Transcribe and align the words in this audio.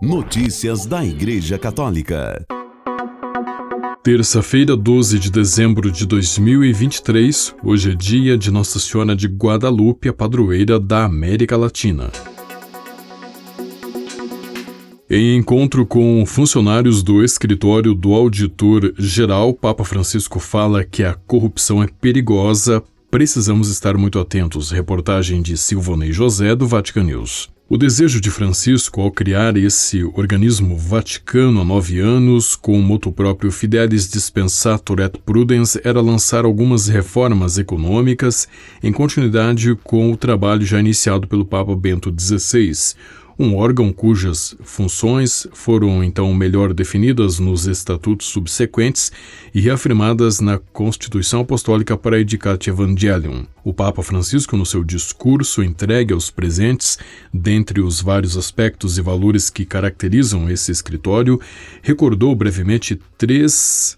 Notícias 0.00 0.86
da 0.86 1.04
Igreja 1.04 1.58
Católica. 1.58 2.46
Terça-feira, 4.00 4.76
12 4.76 5.18
de 5.18 5.28
dezembro 5.28 5.90
de 5.90 6.06
2023, 6.06 7.56
hoje 7.64 7.90
é 7.90 7.94
dia 7.96 8.38
de 8.38 8.48
Nossa 8.52 8.78
Senhora 8.78 9.16
de 9.16 9.26
Guadalupe, 9.26 10.08
a 10.08 10.12
padroeira 10.12 10.78
da 10.78 11.04
América 11.04 11.56
Latina. 11.56 12.12
Em 15.10 15.36
encontro 15.36 15.84
com 15.84 16.24
funcionários 16.24 17.02
do 17.02 17.24
escritório 17.24 17.92
do 17.92 18.14
Auditor 18.14 18.94
Geral, 18.96 19.52
Papa 19.52 19.84
Francisco 19.84 20.38
fala 20.38 20.84
que 20.84 21.02
a 21.02 21.14
corrupção 21.14 21.82
é 21.82 21.88
perigosa, 21.88 22.84
precisamos 23.10 23.68
estar 23.68 23.96
muito 23.96 24.20
atentos. 24.20 24.70
Reportagem 24.70 25.42
de 25.42 25.56
Silvonei 25.56 26.12
José, 26.12 26.54
do 26.54 26.68
Vatican 26.68 27.02
News. 27.02 27.50
O 27.70 27.76
desejo 27.76 28.18
de 28.18 28.30
Francisco 28.30 29.02
ao 29.02 29.10
criar 29.10 29.54
esse 29.58 30.02
organismo 30.02 30.74
vaticano 30.74 31.60
há 31.60 31.64
nove 31.66 32.00
anos, 32.00 32.56
com 32.56 32.78
o 32.78 32.82
moto 32.82 33.12
próprio 33.12 33.52
Fidelis 33.52 34.08
Dispensator 34.08 35.00
et 35.00 35.18
Prudens, 35.18 35.76
era 35.84 36.00
lançar 36.00 36.46
algumas 36.46 36.88
reformas 36.88 37.58
econômicas 37.58 38.48
em 38.82 38.90
continuidade 38.90 39.74
com 39.84 40.10
o 40.10 40.16
trabalho 40.16 40.64
já 40.64 40.80
iniciado 40.80 41.28
pelo 41.28 41.44
Papa 41.44 41.76
Bento 41.76 42.10
XVI 42.18 42.72
um 43.38 43.54
órgão 43.54 43.92
cujas 43.92 44.56
funções 44.64 45.46
foram 45.52 46.02
então 46.02 46.34
melhor 46.34 46.74
definidas 46.74 47.38
nos 47.38 47.66
estatutos 47.66 48.26
subsequentes 48.26 49.12
e 49.54 49.60
reafirmadas 49.60 50.40
na 50.40 50.58
Constituição 50.58 51.42
Apostólica 51.42 51.96
para 51.96 52.18
Edicat 52.18 52.68
Evangelium. 52.68 53.46
O 53.62 53.72
Papa 53.72 54.02
Francisco, 54.02 54.56
no 54.56 54.66
seu 54.66 54.82
discurso 54.82 55.62
entregue 55.62 56.12
aos 56.12 56.30
presentes, 56.30 56.98
dentre 57.32 57.80
os 57.80 58.00
vários 58.00 58.36
aspectos 58.36 58.98
e 58.98 59.02
valores 59.02 59.48
que 59.48 59.64
caracterizam 59.64 60.50
esse 60.50 60.72
escritório, 60.72 61.40
recordou 61.80 62.34
brevemente 62.34 63.00
três: 63.16 63.96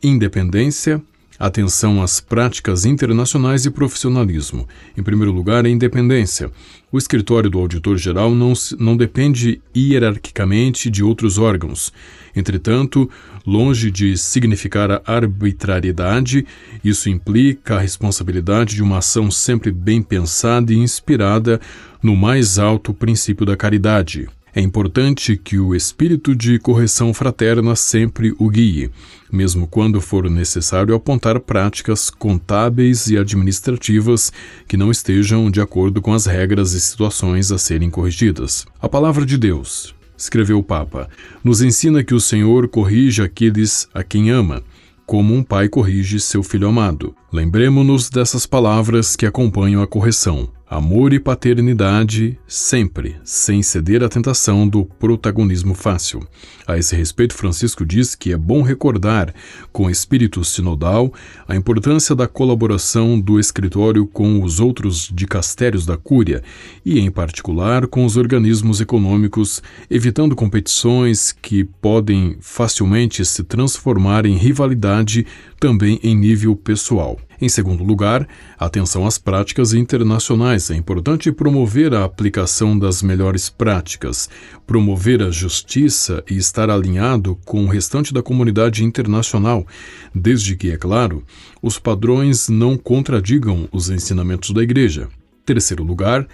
independência, 0.00 1.02
Atenção 1.38 2.02
às 2.02 2.20
práticas 2.20 2.84
internacionais 2.84 3.64
e 3.64 3.70
profissionalismo. 3.70 4.66
Em 4.96 5.02
primeiro 5.04 5.30
lugar, 5.30 5.64
a 5.64 5.68
independência. 5.68 6.50
O 6.90 6.98
escritório 6.98 7.48
do 7.48 7.60
auditor-geral 7.60 8.34
não, 8.34 8.52
não 8.78 8.96
depende 8.96 9.62
hierarquicamente 9.76 10.90
de 10.90 11.04
outros 11.04 11.38
órgãos. 11.38 11.92
Entretanto, 12.34 13.08
longe 13.46 13.88
de 13.88 14.16
significar 14.16 14.90
a 14.90 15.02
arbitrariedade, 15.06 16.44
isso 16.82 17.08
implica 17.08 17.76
a 17.76 17.80
responsabilidade 17.80 18.74
de 18.74 18.82
uma 18.82 18.98
ação 18.98 19.30
sempre 19.30 19.70
bem 19.70 20.02
pensada 20.02 20.72
e 20.72 20.76
inspirada 20.76 21.60
no 22.02 22.16
mais 22.16 22.58
alto 22.58 22.92
princípio 22.92 23.46
da 23.46 23.56
caridade. 23.56 24.28
É 24.58 24.60
importante 24.60 25.36
que 25.36 25.56
o 25.56 25.72
espírito 25.72 26.34
de 26.34 26.58
correção 26.58 27.14
fraterna 27.14 27.76
sempre 27.76 28.34
o 28.40 28.50
guie, 28.50 28.90
mesmo 29.30 29.68
quando 29.68 30.00
for 30.00 30.28
necessário 30.28 30.96
apontar 30.96 31.38
práticas 31.38 32.10
contábeis 32.10 33.06
e 33.06 33.16
administrativas 33.16 34.32
que 34.66 34.76
não 34.76 34.90
estejam 34.90 35.48
de 35.48 35.60
acordo 35.60 36.02
com 36.02 36.12
as 36.12 36.26
regras 36.26 36.72
e 36.72 36.80
situações 36.80 37.52
a 37.52 37.56
serem 37.56 37.88
corrigidas. 37.88 38.66
A 38.82 38.88
palavra 38.88 39.24
de 39.24 39.38
Deus, 39.38 39.94
escreveu 40.16 40.58
o 40.58 40.64
Papa, 40.64 41.08
nos 41.44 41.62
ensina 41.62 42.02
que 42.02 42.12
o 42.12 42.20
Senhor 42.20 42.66
corrige 42.66 43.22
aqueles 43.22 43.88
a 43.94 44.02
quem 44.02 44.28
ama 44.30 44.64
como 45.08 45.34
um 45.34 45.42
pai 45.42 45.70
corrige 45.70 46.20
seu 46.20 46.42
filho 46.42 46.68
amado. 46.68 47.16
Lembremos-nos 47.30 48.08
dessas 48.08 48.46
palavras 48.46 49.14
que 49.14 49.26
acompanham 49.26 49.82
a 49.82 49.86
correção. 49.86 50.48
Amor 50.70 51.14
e 51.14 51.20
paternidade 51.20 52.38
sempre, 52.46 53.16
sem 53.24 53.62
ceder 53.62 54.02
à 54.02 54.08
tentação 54.08 54.68
do 54.68 54.84
protagonismo 54.84 55.74
fácil. 55.74 56.26
A 56.66 56.76
esse 56.76 56.94
respeito, 56.94 57.34
Francisco 57.34 57.86
diz 57.86 58.14
que 58.14 58.32
é 58.32 58.36
bom 58.36 58.60
recordar, 58.60 59.32
com 59.72 59.88
espírito 59.88 60.44
sinodal, 60.44 61.10
a 61.46 61.56
importância 61.56 62.14
da 62.14 62.26
colaboração 62.26 63.18
do 63.18 63.40
escritório 63.40 64.06
com 64.06 64.42
os 64.42 64.60
outros 64.60 65.10
dicastérios 65.10 65.86
da 65.86 65.96
Cúria 65.96 66.42
e, 66.84 67.00
em 67.00 67.10
particular, 67.10 67.86
com 67.86 68.04
os 68.04 68.18
organismos 68.18 68.78
econômicos, 68.82 69.62
evitando 69.90 70.36
competições 70.36 71.32
que 71.32 71.64
podem 71.64 72.36
facilmente 72.42 73.24
se 73.24 73.42
transformar 73.42 74.26
em 74.26 74.36
rivalidade 74.36 75.26
também 75.58 75.98
em 76.02 76.14
nível 76.14 76.54
pessoal. 76.54 77.18
Em 77.40 77.48
segundo 77.48 77.84
lugar, 77.84 78.26
atenção 78.58 79.06
às 79.06 79.16
práticas 79.16 79.72
internacionais. 79.72 80.70
É 80.70 80.74
importante 80.74 81.30
promover 81.30 81.94
a 81.94 82.04
aplicação 82.04 82.76
das 82.76 83.02
melhores 83.02 83.48
práticas, 83.48 84.28
promover 84.66 85.22
a 85.22 85.30
justiça 85.30 86.22
e 86.28 86.36
estar 86.36 86.68
alinhado 86.68 87.38
com 87.44 87.64
o 87.64 87.68
restante 87.68 88.12
da 88.12 88.22
comunidade 88.22 88.84
internacional, 88.84 89.66
desde 90.12 90.56
que, 90.56 90.70
é 90.70 90.76
claro, 90.76 91.22
os 91.62 91.78
padrões 91.78 92.48
não 92.48 92.76
contradigam 92.76 93.68
os 93.70 93.88
ensinamentos 93.88 94.50
da 94.50 94.62
Igreja. 94.62 95.08
Terceiro 95.46 95.84
lugar, 95.84 96.26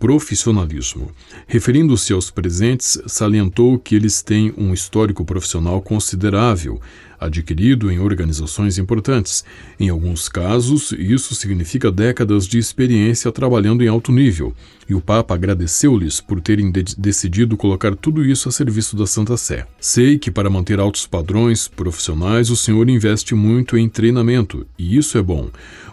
profissionalismo. 0.00 1.12
Referindo-se 1.46 2.14
aos 2.14 2.30
presentes, 2.30 2.98
salientou 3.06 3.78
que 3.78 3.94
eles 3.94 4.22
têm 4.22 4.52
um 4.56 4.72
histórico 4.72 5.26
profissional 5.26 5.82
considerável, 5.82 6.80
adquirido 7.20 7.92
em 7.92 7.98
organizações 7.98 8.78
importantes. 8.78 9.44
Em 9.78 9.90
alguns 9.90 10.28
casos, 10.28 10.92
isso 10.92 11.34
significa 11.34 11.92
décadas 11.92 12.46
de 12.46 12.58
experiência 12.58 13.30
trabalhando 13.30 13.84
em 13.84 13.88
alto 13.88 14.10
nível, 14.10 14.54
e 14.88 14.94
o 14.94 15.00
Papa 15.00 15.34
agradeceu-lhes 15.34 16.20
por 16.20 16.40
terem 16.40 16.72
de 16.72 16.82
decidido 16.96 17.56
colocar 17.56 17.94
tudo 17.94 18.24
isso 18.24 18.48
a 18.48 18.52
serviço 18.52 18.96
da 18.96 19.06
Santa 19.06 19.36
Sé. 19.36 19.66
Sei 19.78 20.18
que 20.18 20.30
para 20.30 20.50
manter 20.50 20.80
altos 20.80 21.06
padrões 21.06 21.68
profissionais 21.68 22.50
o 22.50 22.56
Senhor 22.56 22.88
investe 22.88 23.34
muito 23.34 23.76
em 23.76 23.88
treinamento, 23.88 24.66
e 24.78 24.96
isso 24.96 25.18
é 25.18 25.22
bom. 25.22 25.50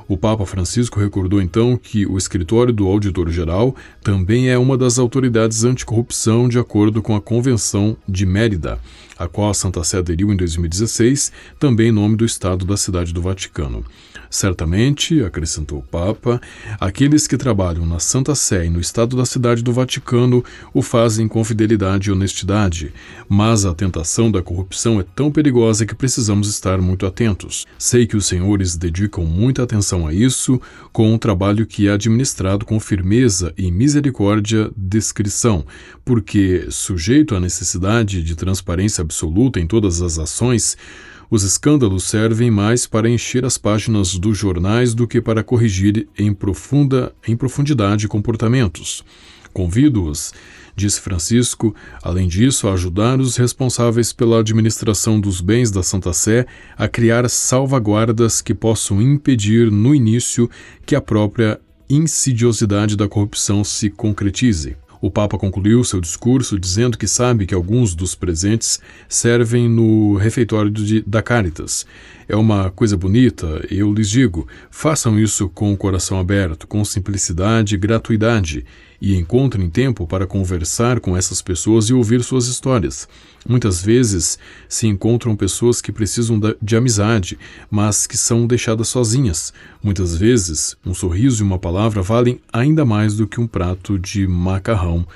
O 0.07 0.15
Papa 0.15 0.45
Francisco 0.45 1.01
recordou 1.01 1.41
então 1.41 1.75
que 1.75 2.05
o 2.05 2.17
escritório 2.17 2.71
do 2.71 2.87
Auditor-Geral 2.87 3.75
também 4.01 4.49
é 4.49 4.57
uma 4.57 4.77
das 4.77 4.97
autoridades 4.97 5.65
anticorrupção 5.65 6.47
de 6.47 6.57
acordo 6.57 7.01
com 7.01 7.13
a 7.13 7.19
Convenção 7.19 7.97
de 8.07 8.25
Mérida, 8.25 8.79
a 9.17 9.27
qual 9.27 9.49
a 9.49 9.53
Santa 9.53 9.83
Sé 9.83 9.97
aderiu 9.97 10.31
em 10.31 10.35
2016, 10.35 11.31
também 11.59 11.89
em 11.89 11.91
nome 11.91 12.15
do 12.15 12.25
Estado 12.25 12.65
da 12.65 12.77
Cidade 12.77 13.13
do 13.13 13.21
Vaticano. 13.21 13.85
Certamente, 14.29 15.23
acrescentou 15.23 15.79
o 15.79 15.83
Papa, 15.83 16.41
aqueles 16.79 17.27
que 17.27 17.37
trabalham 17.37 17.85
na 17.85 17.99
Santa 17.99 18.35
Sé 18.35 18.65
e 18.65 18.69
no 18.69 18.79
Estado 18.79 19.15
da 19.15 19.25
Cidade 19.25 19.63
do 19.63 19.73
Vaticano 19.73 20.43
o 20.73 20.81
fazem 20.81 21.27
com 21.27 21.43
fidelidade 21.43 22.09
e 22.09 22.11
honestidade, 22.11 22.93
mas 23.29 23.65
a 23.65 23.73
tentação 23.73 24.31
da 24.31 24.41
corrupção 24.41 24.99
é 24.99 25.03
tão 25.03 25.31
perigosa 25.31 25.85
que 25.85 25.95
precisamos 25.95 26.49
estar 26.49 26.81
muito 26.81 27.05
atentos. 27.05 27.65
Sei 27.77 28.05
que 28.05 28.17
os 28.17 28.25
senhores 28.25 28.75
dedicam 28.75 29.23
muita 29.23 29.63
atenção 29.63 30.07
a 30.07 30.13
isso, 30.13 30.61
com 30.91 31.13
um 31.13 31.17
trabalho 31.17 31.65
que 31.65 31.87
é 31.87 31.91
administrado 31.91 32.65
com 32.65 32.79
firmeza 32.79 33.53
e 33.57 33.71
misericórdia 33.71 34.71
descrição, 34.75 35.65
porque, 36.03 36.67
sujeito 36.69 37.35
à 37.35 37.39
necessidade 37.39 38.23
de 38.23 38.35
transparência 38.35 39.01
absoluta 39.01 39.59
em 39.59 39.67
todas 39.67 40.01
as 40.01 40.19
ações, 40.19 40.77
os 41.29 41.43
escândalos 41.43 42.05
servem 42.05 42.49
mais 42.49 42.87
para 42.87 43.09
encher 43.09 43.43
as 43.43 43.57
páginas 43.57 44.17
dos 44.17 44.37
jornais 44.37 44.93
do 44.93 45.07
que 45.07 45.21
para 45.21 45.43
corrigir 45.43 46.07
em, 46.17 46.33
profunda, 46.33 47.13
em 47.27 47.35
profundidade 47.35 48.07
comportamentos. 48.07 49.03
Convido-os, 49.51 50.33
disse 50.75 51.01
Francisco, 51.01 51.75
além 52.01 52.27
disso, 52.27 52.67
a 52.67 52.73
ajudar 52.73 53.19
os 53.19 53.35
responsáveis 53.35 54.13
pela 54.13 54.39
administração 54.39 55.19
dos 55.19 55.41
bens 55.41 55.71
da 55.71 55.83
Santa 55.83 56.13
Sé 56.13 56.45
a 56.77 56.87
criar 56.87 57.29
salvaguardas 57.29 58.41
que 58.41 58.53
possam 58.53 59.01
impedir, 59.01 59.71
no 59.71 59.93
início, 59.93 60.49
que 60.85 60.95
a 60.95 61.01
própria 61.01 61.59
insidiosidade 61.89 62.95
da 62.95 63.07
corrupção 63.07 63.63
se 63.63 63.89
concretize. 63.89 64.77
O 64.99 65.11
Papa 65.11 65.37
concluiu 65.37 65.83
seu 65.83 66.01
discurso 66.01 66.59
dizendo 66.59 66.97
que 66.97 67.07
sabe 67.07 67.45
que 67.45 67.53
alguns 67.53 67.93
dos 67.93 68.15
presentes 68.15 68.79
servem 69.07 69.69
no 69.69 70.15
refeitório 70.15 70.71
de, 70.71 71.01
da 71.01 71.21
Caritas. 71.21 71.85
É 72.29 72.35
uma 72.35 72.69
coisa 72.69 72.97
bonita, 72.97 73.65
eu 73.71 73.93
lhes 73.93 74.09
digo, 74.09 74.45
façam 74.69 75.17
isso 75.17 75.47
com 75.47 75.71
o 75.71 75.77
coração 75.77 76.19
aberto, 76.19 76.67
com 76.67 76.83
simplicidade 76.83 77.73
e 77.73 77.77
gratuidade, 77.77 78.65
e 79.01 79.15
encontrem 79.15 79.69
tempo 79.69 80.05
para 80.05 80.27
conversar 80.27 80.99
com 80.99 81.15
essas 81.15 81.41
pessoas 81.41 81.85
e 81.85 81.93
ouvir 81.93 82.21
suas 82.23 82.47
histórias. 82.47 83.07
Muitas 83.47 83.81
vezes 83.81 84.37
se 84.67 84.87
encontram 84.87 85.37
pessoas 85.37 85.79
que 85.79 85.91
precisam 85.91 86.37
de 86.61 86.75
amizade, 86.75 87.39
mas 87.71 88.05
que 88.05 88.17
são 88.17 88.45
deixadas 88.45 88.89
sozinhas. 88.89 89.53
Muitas 89.81 90.17
vezes, 90.17 90.75
um 90.85 90.93
sorriso 90.93 91.41
e 91.41 91.47
uma 91.47 91.57
palavra 91.57 92.01
valem 92.01 92.41
ainda 92.51 92.83
mais 92.83 93.15
do 93.15 93.25
que 93.25 93.39
um 93.39 93.47
prato 93.47 93.97
de 93.97 94.27
macarrão 94.27 95.07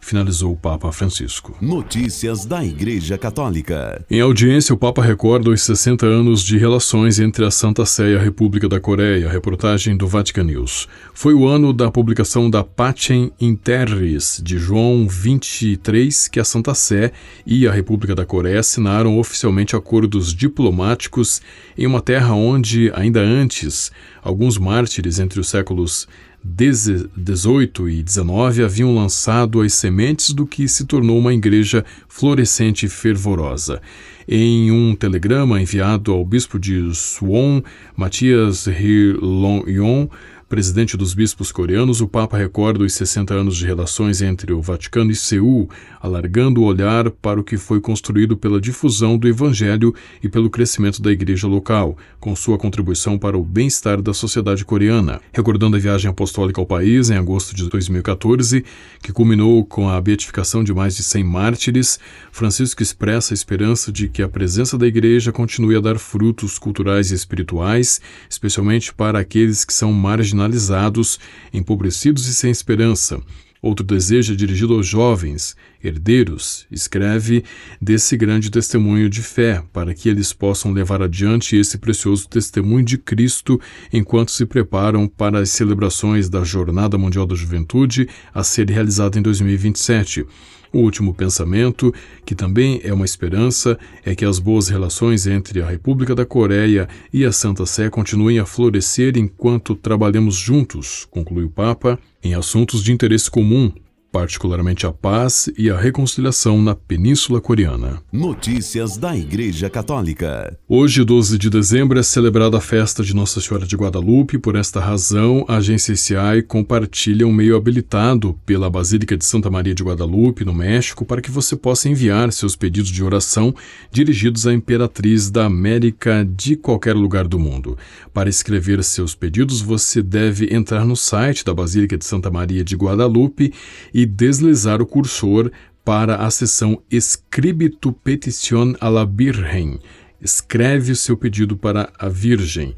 finalizou 0.00 0.52
o 0.52 0.56
Papa 0.56 0.90
Francisco. 0.92 1.56
Notícias 1.60 2.44
da 2.44 2.64
Igreja 2.64 3.18
Católica. 3.18 4.04
Em 4.10 4.20
audiência, 4.20 4.74
o 4.74 4.78
Papa 4.78 5.02
recorda 5.02 5.50
os 5.50 5.62
60 5.62 6.06
anos 6.06 6.42
de 6.42 6.56
relações 6.56 7.18
entre 7.18 7.44
a 7.44 7.50
Santa 7.50 7.84
Sé 7.84 8.12
e 8.12 8.16
a 8.16 8.20
República 8.20 8.68
da 8.68 8.80
Coreia, 8.80 9.28
reportagem 9.28 9.96
do 9.96 10.06
Vatican 10.06 10.44
News. 10.44 10.88
Foi 11.12 11.34
o 11.34 11.46
ano 11.46 11.72
da 11.72 11.90
publicação 11.90 12.48
da 12.48 12.64
Pacem 12.64 13.32
in 13.40 13.54
Terris, 13.54 14.40
de 14.42 14.58
João 14.58 15.06
23, 15.08 16.28
que 16.28 16.40
a 16.40 16.44
Santa 16.44 16.74
Sé 16.74 17.12
e 17.46 17.66
a 17.66 17.72
República 17.72 18.14
da 18.14 18.24
Coreia 18.24 18.60
assinaram 18.60 19.18
oficialmente 19.18 19.76
acordos 19.76 20.34
diplomáticos 20.34 21.42
em 21.76 21.86
uma 21.86 22.00
terra 22.00 22.34
onde, 22.34 22.90
ainda 22.94 23.20
antes, 23.20 23.90
alguns 24.22 24.58
mártires 24.58 25.18
entre 25.18 25.40
os 25.40 25.48
séculos 25.48 26.06
18 26.44 27.88
e 27.88 28.02
19 28.02 28.64
haviam 28.64 28.94
lançado 28.94 29.60
as 29.60 29.74
sementes 29.74 30.30
do 30.30 30.46
que 30.46 30.68
se 30.68 30.86
tornou 30.86 31.18
uma 31.18 31.34
igreja 31.34 31.84
florescente 32.08 32.86
e 32.86 32.88
fervorosa. 32.88 33.80
Em 34.26 34.70
um 34.70 34.94
telegrama 34.94 35.60
enviado 35.60 36.12
ao 36.12 36.24
bispo 36.24 36.58
de 36.58 36.94
Suwon, 36.94 37.62
Matias 37.96 38.66
Hilong-yon, 38.66 40.08
presidente 40.48 40.96
dos 40.96 41.12
bispos 41.12 41.52
coreanos, 41.52 42.00
o 42.00 42.08
Papa 42.08 42.38
recorda 42.38 42.82
os 42.82 42.94
60 42.94 43.34
anos 43.34 43.54
de 43.54 43.66
relações 43.66 44.22
entre 44.22 44.50
o 44.52 44.62
Vaticano 44.62 45.10
e 45.10 45.14
Seul, 45.14 45.68
alargando 46.00 46.62
o 46.62 46.64
olhar 46.64 47.10
para 47.10 47.38
o 47.38 47.44
que 47.44 47.58
foi 47.58 47.82
construído 47.82 48.34
pela 48.34 48.58
difusão 48.58 49.18
do 49.18 49.28
Evangelho 49.28 49.94
e 50.22 50.28
pelo 50.28 50.48
crescimento 50.48 51.02
da 51.02 51.12
igreja 51.12 51.46
local, 51.46 51.98
com 52.18 52.34
sua 52.34 52.56
contribuição 52.56 53.18
para 53.18 53.36
o 53.36 53.44
bem-estar 53.44 54.00
da 54.00 54.14
sociedade 54.14 54.64
coreana. 54.64 55.20
Recordando 55.32 55.76
a 55.76 55.80
viagem 55.80 56.10
apostólica 56.10 56.60
ao 56.60 56.66
país 56.66 57.10
em 57.10 57.16
agosto 57.16 57.54
de 57.54 57.68
2014, 57.68 58.64
que 59.02 59.12
culminou 59.12 59.62
com 59.66 59.90
a 59.90 60.00
beatificação 60.00 60.64
de 60.64 60.72
mais 60.72 60.96
de 60.96 61.02
100 61.02 61.24
mártires, 61.24 62.00
Francisco 62.32 62.82
expressa 62.82 63.34
a 63.34 63.36
esperança 63.36 63.92
de 63.92 64.08
que 64.08 64.22
a 64.22 64.28
presença 64.28 64.78
da 64.78 64.86
igreja 64.86 65.30
continue 65.30 65.76
a 65.76 65.80
dar 65.80 65.98
frutos 65.98 66.58
culturais 66.58 67.10
e 67.10 67.14
espirituais, 67.14 68.00
especialmente 68.30 68.94
para 68.94 69.18
aqueles 69.18 69.62
que 69.62 69.74
são 69.74 69.92
marginalizados 69.92 70.37
marginalizados, 70.38 71.18
empobrecidos 71.52 72.26
e 72.28 72.34
sem 72.34 72.50
esperança. 72.50 73.20
Outro 73.60 73.84
desejo 73.84 74.34
é 74.34 74.36
dirigido 74.36 74.74
aos 74.74 74.86
jovens, 74.86 75.56
herdeiros, 75.82 76.64
escreve 76.70 77.44
desse 77.82 78.16
grande 78.16 78.52
testemunho 78.52 79.10
de 79.10 79.20
fé, 79.20 79.64
para 79.72 79.92
que 79.92 80.08
eles 80.08 80.32
possam 80.32 80.72
levar 80.72 81.02
adiante 81.02 81.56
esse 81.56 81.76
precioso 81.76 82.28
testemunho 82.28 82.84
de 82.84 82.96
Cristo 82.96 83.60
enquanto 83.92 84.30
se 84.30 84.46
preparam 84.46 85.08
para 85.08 85.40
as 85.40 85.50
celebrações 85.50 86.28
da 86.28 86.44
Jornada 86.44 86.96
Mundial 86.96 87.26
da 87.26 87.34
Juventude 87.34 88.08
a 88.32 88.44
ser 88.44 88.70
realizada 88.70 89.18
em 89.18 89.22
2027. 89.22 90.24
O 90.72 90.78
último 90.78 91.14
pensamento, 91.14 91.92
que 92.24 92.34
também 92.34 92.80
é 92.84 92.92
uma 92.92 93.04
esperança, 93.04 93.78
é 94.04 94.14
que 94.14 94.24
as 94.24 94.38
boas 94.38 94.68
relações 94.68 95.26
entre 95.26 95.62
a 95.62 95.66
República 95.66 96.14
da 96.14 96.26
Coreia 96.26 96.88
e 97.12 97.24
a 97.24 97.32
Santa 97.32 97.64
Sé 97.64 97.88
continuem 97.88 98.38
a 98.38 98.46
florescer 98.46 99.16
enquanto 99.16 99.74
trabalhamos 99.74 100.34
juntos, 100.34 101.06
conclui 101.10 101.44
o 101.44 101.50
Papa, 101.50 101.98
em 102.22 102.34
assuntos 102.34 102.82
de 102.82 102.92
interesse 102.92 103.30
comum, 103.30 103.72
particularmente 104.10 104.86
a 104.86 104.92
paz 104.92 105.50
e 105.56 105.70
a 105.70 105.76
reconciliação 105.76 106.62
na 106.62 106.74
Península 106.74 107.40
Coreana. 107.40 108.02
Notícias 108.12 108.96
da 108.96 109.16
Igreja 109.16 109.68
Católica. 109.68 110.58
Hoje, 110.68 111.04
12 111.04 111.36
de 111.38 111.50
dezembro, 111.50 111.98
é 111.98 112.02
celebrada 112.02 112.56
a 112.56 112.60
festa 112.60 113.02
de 113.02 113.14
Nossa 113.14 113.40
Senhora 113.40 113.66
de 113.66 113.76
Guadalupe. 113.76 114.38
Por 114.38 114.56
esta 114.56 114.80
razão, 114.80 115.44
a 115.46 115.56
agência 115.56 115.94
SCI 115.94 116.42
compartilha 116.46 117.26
um 117.26 117.32
meio 117.32 117.56
habilitado 117.56 118.38
pela 118.46 118.70
Basílica 118.70 119.16
de 119.16 119.24
Santa 119.24 119.50
Maria 119.50 119.74
de 119.74 119.82
Guadalupe, 119.82 120.44
no 120.44 120.54
México, 120.54 121.04
para 121.04 121.20
que 121.20 121.30
você 121.30 121.54
possa 121.54 121.88
enviar 121.88 122.32
seus 122.32 122.56
pedidos 122.56 122.90
de 122.90 123.04
oração 123.04 123.54
dirigidos 123.90 124.46
à 124.46 124.54
Imperatriz 124.54 125.30
da 125.30 125.44
América 125.44 126.26
de 126.36 126.56
qualquer 126.56 126.94
lugar 126.94 127.28
do 127.28 127.38
mundo. 127.38 127.76
Para 128.12 128.28
escrever 128.28 128.82
seus 128.82 129.14
pedidos, 129.14 129.60
você 129.60 130.02
deve 130.02 130.54
entrar 130.54 130.84
no 130.84 130.96
site 130.96 131.44
da 131.44 131.52
Basílica 131.52 131.96
de 131.96 132.04
Santa 132.04 132.30
Maria 132.30 132.64
de 132.64 132.74
Guadalupe 132.74 133.52
e 133.92 133.97
deslizar 134.06 134.82
o 134.82 134.86
cursor 134.86 135.50
para 135.84 136.16
a 136.16 136.30
seção 136.30 136.82
Escribe 136.90 137.70
tu 137.70 137.92
petición 137.92 138.76
a 138.80 138.90
la 138.90 139.04
Virgen. 139.04 139.78
Escreve 140.20 140.94
seu 140.94 141.16
pedido 141.16 141.56
para 141.56 141.90
a 141.98 142.08
Virgem. 142.08 142.74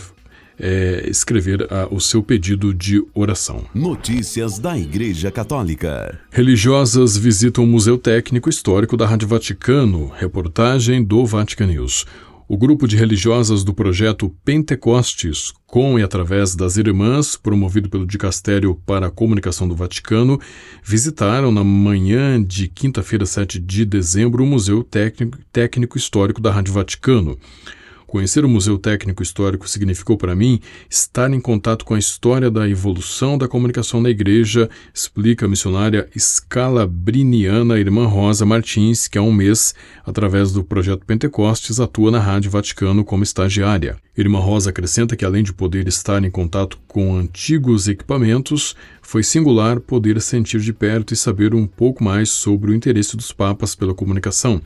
é, 0.59 1.03
escrever 1.09 1.67
a, 1.71 1.87
o 1.89 1.99
seu 1.99 2.21
pedido 2.21 2.73
de 2.73 3.03
oração. 3.13 3.65
Notícias 3.73 4.59
da 4.59 4.77
Igreja 4.77 5.31
Católica. 5.31 6.19
Religiosas 6.29 7.17
visitam 7.17 7.63
o 7.63 7.67
Museu 7.67 7.97
Técnico 7.97 8.49
Histórico 8.49 8.95
da 8.95 9.07
Rádio 9.07 9.27
Vaticano. 9.27 10.11
Reportagem 10.15 11.03
do 11.03 11.25
Vatican 11.25 11.67
News. 11.67 12.05
O 12.45 12.57
grupo 12.57 12.87
de 12.87 12.97
religiosas 12.97 13.63
do 13.63 13.73
projeto 13.73 14.29
Pentecostes, 14.43 15.53
com 15.65 15.97
e 15.97 16.03
através 16.03 16.55
das 16.55 16.75
Irmãs, 16.75 17.37
promovido 17.37 17.89
pelo 17.89 18.05
Dicastério 18.05 18.75
para 18.85 19.07
a 19.07 19.11
Comunicação 19.11 19.65
do 19.65 19.75
Vaticano, 19.75 20.37
visitaram 20.83 21.53
na 21.53 21.63
manhã 21.63 22.43
de 22.43 22.67
quinta-feira, 22.67 23.25
7 23.25 23.59
de 23.59 23.85
dezembro, 23.85 24.43
o 24.43 24.47
Museu 24.47 24.83
Técnico, 24.83 25.97
Histórico 25.97 26.41
da 26.41 26.51
Rádio 26.51 26.73
Vaticano. 26.73 27.37
Conhecer 28.13 28.45
o 28.45 28.47
Museu 28.47 28.77
Técnico 28.77 29.23
Histórico 29.23 29.67
significou 29.67 30.15
para 30.15 30.35
mim 30.35 30.59
estar 30.87 31.33
em 31.33 31.41
contato 31.41 31.83
com 31.83 31.95
a 31.95 31.97
história 31.97 32.51
da 32.51 32.69
evolução 32.69 33.39
da 33.39 33.47
comunicação 33.47 33.99
na 33.99 34.11
igreja, 34.11 34.69
explica 34.93 35.47
a 35.47 35.49
missionária 35.49 36.07
escalabriniana 36.15 37.79
Irmã 37.79 38.05
Rosa 38.05 38.45
Martins, 38.45 39.07
que 39.07 39.17
há 39.17 39.21
um 39.23 39.33
mês, 39.33 39.73
através 40.05 40.51
do 40.51 40.63
projeto 40.63 41.07
Pentecostes, 41.07 41.79
atua 41.79 42.11
na 42.11 42.19
Rádio 42.19 42.51
Vaticano 42.51 43.03
como 43.03 43.23
estagiária. 43.23 43.97
Irmã 44.15 44.37
Rosa 44.37 44.69
acrescenta 44.69 45.15
que, 45.15 45.25
além 45.25 45.41
de 45.41 45.51
poder 45.51 45.87
estar 45.87 46.23
em 46.23 46.29
contato 46.29 46.77
com 46.87 47.17
antigos 47.17 47.87
equipamentos, 47.87 48.75
foi 49.03 49.21
singular 49.21 49.79
poder 49.79 50.19
sentir 50.21 50.59
de 50.61 50.73
perto 50.73 51.13
e 51.13 51.17
saber 51.17 51.53
um 51.53 51.67
pouco 51.67 52.03
mais 52.03 52.29
sobre 52.29 52.71
o 52.71 52.73
interesse 52.73 53.15
dos 53.15 53.31
papas 53.31 53.75
pela 53.75 53.93
comunicação. 53.93 54.59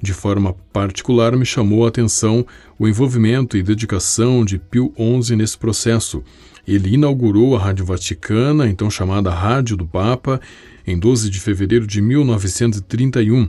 De 0.00 0.14
forma 0.14 0.54
particular, 0.72 1.36
me 1.36 1.44
chamou 1.44 1.84
a 1.84 1.88
atenção 1.88 2.46
o 2.78 2.88
envolvimento 2.88 3.58
e 3.58 3.62
dedicação 3.62 4.42
de 4.42 4.58
Pio 4.58 4.94
XI 4.96 5.36
nesse 5.36 5.58
processo. 5.58 6.22
Ele 6.66 6.94
inaugurou 6.94 7.56
a 7.56 7.58
Rádio 7.58 7.84
Vaticana, 7.84 8.68
então 8.68 8.90
chamada 8.90 9.28
Rádio 9.28 9.76
do 9.76 9.86
Papa, 9.86 10.40
em 10.86 10.98
12 10.98 11.28
de 11.28 11.40
fevereiro 11.40 11.86
de 11.86 12.00
1931. 12.00 13.48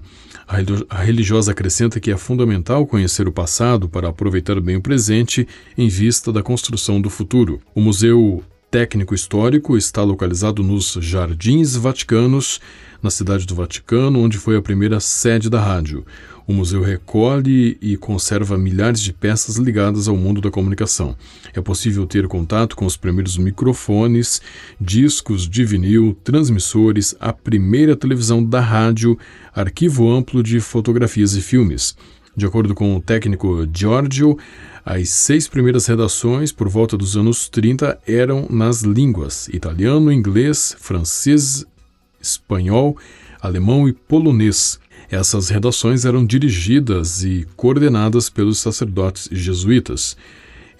A 0.89 1.01
religiosa 1.01 1.51
acrescenta 1.51 1.99
que 1.99 2.11
é 2.11 2.17
fundamental 2.17 2.85
conhecer 2.85 3.27
o 3.27 3.31
passado 3.31 3.87
para 3.87 4.09
aproveitar 4.09 4.59
bem 4.59 4.75
o 4.75 4.81
presente 4.81 5.47
em 5.77 5.87
vista 5.87 6.33
da 6.33 6.43
construção 6.43 6.99
do 6.99 7.09
futuro. 7.09 7.61
O 7.73 7.79
Museu 7.79 8.43
Técnico 8.71 9.13
Histórico 9.13 9.75
está 9.75 10.01
localizado 10.01 10.63
nos 10.63 10.93
Jardins 11.01 11.75
Vaticanos, 11.75 12.61
na 13.03 13.09
cidade 13.09 13.45
do 13.45 13.53
Vaticano, 13.53 14.21
onde 14.21 14.37
foi 14.37 14.55
a 14.55 14.61
primeira 14.61 15.01
sede 15.01 15.49
da 15.49 15.59
rádio. 15.59 16.05
O 16.47 16.53
museu 16.53 16.81
recolhe 16.81 17.77
e 17.81 17.97
conserva 17.97 18.57
milhares 18.57 19.01
de 19.01 19.11
peças 19.11 19.57
ligadas 19.57 20.07
ao 20.07 20.15
mundo 20.15 20.39
da 20.39 20.49
comunicação. 20.49 21.17
É 21.53 21.59
possível 21.59 22.07
ter 22.07 22.29
contato 22.29 22.77
com 22.77 22.85
os 22.85 22.95
primeiros 22.95 23.37
microfones, 23.37 24.41
discos 24.79 25.49
de 25.49 25.65
vinil, 25.65 26.17
transmissores, 26.23 27.13
a 27.19 27.33
primeira 27.33 27.93
televisão 27.93 28.41
da 28.41 28.61
rádio, 28.61 29.19
arquivo 29.53 30.09
amplo 30.09 30.41
de 30.41 30.61
fotografias 30.61 31.35
e 31.35 31.41
filmes. 31.41 31.93
De 32.33 32.45
acordo 32.45 32.73
com 32.73 32.95
o 32.95 33.01
técnico 33.01 33.67
Giorgio, 33.73 34.37
as 34.83 35.09
seis 35.09 35.47
primeiras 35.47 35.85
redações, 35.85 36.51
por 36.51 36.67
volta 36.67 36.97
dos 36.97 37.15
anos 37.15 37.47
30, 37.47 37.99
eram 38.07 38.47
nas 38.49 38.81
línguas 38.81 39.47
italiano, 39.49 40.11
inglês, 40.11 40.75
francês, 40.79 41.65
espanhol, 42.19 42.97
alemão 43.39 43.87
e 43.87 43.93
polonês. 43.93 44.79
Essas 45.09 45.49
redações 45.49 46.03
eram 46.05 46.25
dirigidas 46.25 47.23
e 47.23 47.45
coordenadas 47.55 48.29
pelos 48.29 48.59
sacerdotes 48.59 49.27
jesuítas. 49.31 50.17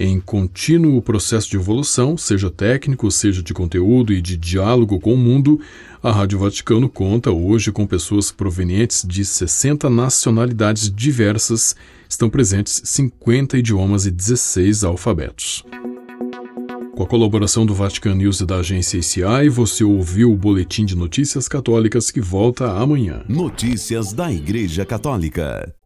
Em 0.02 0.20
contínuo 0.20 1.02
processo 1.02 1.50
de 1.50 1.58
evolução, 1.58 2.18
seja 2.18 2.50
técnico, 2.50 3.12
seja 3.12 3.44
de 3.44 3.54
conteúdo 3.54 4.12
e 4.12 4.22
de 4.22 4.36
diálogo 4.36 5.00
com 5.00 5.14
o 5.14 5.18
mundo, 5.18 5.60
a 6.02 6.12
Rádio 6.12 6.40
Vaticano 6.40 6.90
conta 6.90 7.30
hoje 7.30 7.72
com 7.72 7.86
pessoas 7.86 8.32
provenientes 8.32 9.06
de 9.08 9.24
60 9.24 9.90
nacionalidades 9.90 10.92
diversas, 10.92 11.76
estão 12.10 12.30
presentes 12.30 12.82
50 12.84 13.58
idiomas 13.58 14.06
e 14.08 14.12
16 14.12 14.84
alfabetos. 14.84 15.64
Com 16.96 17.04
a 17.04 17.08
colaboração 17.08 17.66
do 17.66 17.74
Vatican 17.74 18.16
News 18.16 18.42
e 18.42 18.46
da 18.46 18.58
agência 18.58 18.98
ICI, 18.98 19.50
você 19.50 19.84
ouviu 19.84 20.32
o 20.32 20.36
Boletim 20.36 20.84
de 20.84 20.96
Notícias 20.96 21.48
Católicas 21.48 22.12
que 22.12 22.20
volta 22.20 22.72
amanhã. 22.72 23.24
Notícias 23.30 24.14
da 24.14 24.32
Igreja 24.32 24.84
Católica. 24.84 25.74